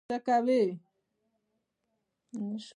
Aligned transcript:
څه 0.07 0.17
کوې؟ 0.25 0.61